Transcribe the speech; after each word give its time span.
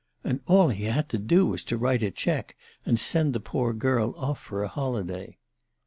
And 0.23 0.39
all 0.47 0.69
he 0.69 0.85
had 0.85 1.09
to 1.09 1.19
do 1.19 1.45
was 1.45 1.63
to 1.65 1.77
write 1.77 2.01
a 2.01 2.09
cheque, 2.09 2.57
and 2.87 2.99
send 2.99 3.33
the 3.35 3.39
poor 3.39 3.71
girl 3.71 4.15
off 4.17 4.39
for 4.39 4.63
a 4.63 4.67
holiday! 4.67 5.37